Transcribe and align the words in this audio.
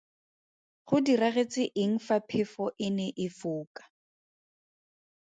Go 0.91 0.97
diragetse 1.09 1.63
eng 1.83 1.95
fa 2.07 2.17
phefo 2.29 2.65
e 2.85 2.87
ne 2.97 3.07
e 3.25 3.27
foka? 3.39 3.83